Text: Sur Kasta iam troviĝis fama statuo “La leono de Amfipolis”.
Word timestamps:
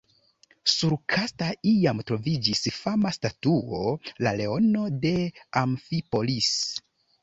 Sur 0.75 0.95
Kasta 1.15 1.49
iam 1.73 2.01
troviĝis 2.13 2.65
fama 2.79 3.13
statuo 3.19 3.85
“La 4.25 4.35
leono 4.43 4.91
de 5.09 5.17
Amfipolis”. 5.67 6.55